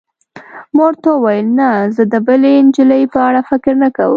ما 0.75 0.81
ورته 0.87 1.09
وویل: 1.13 1.47
نه، 1.59 1.69
زه 1.95 2.03
د 2.13 2.15
بلې 2.27 2.53
نجلۍ 2.65 3.03
په 3.13 3.19
اړه 3.27 3.41
فکر 3.49 3.73
نه 3.83 3.89
کوم. 3.95 4.09